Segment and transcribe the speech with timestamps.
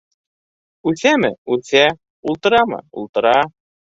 [0.91, 1.83] Үҫәме- үҫә,
[2.31, 3.37] ултырамы- ултыра.